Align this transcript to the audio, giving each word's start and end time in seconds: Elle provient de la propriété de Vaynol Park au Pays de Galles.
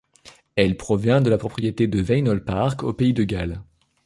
Elle 0.55 0.77
provient 0.77 1.21
de 1.21 1.29
la 1.29 1.37
propriété 1.37 1.85
de 1.85 2.01
Vaynol 2.01 2.43
Park 2.43 2.81
au 2.81 2.91
Pays 2.91 3.13
de 3.13 3.23
Galles. 3.23 3.61